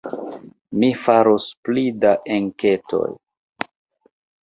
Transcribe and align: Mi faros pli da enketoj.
Mi 0.83 0.89
faros 1.01 1.51
pli 1.69 1.85
da 2.07 2.17
enketoj. 2.39 3.07